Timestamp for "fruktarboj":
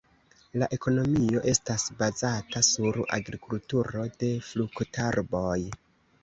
4.49-5.55